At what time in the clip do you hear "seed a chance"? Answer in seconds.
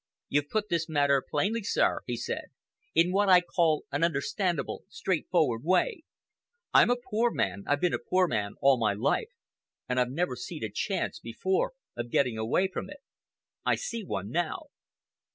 10.35-11.19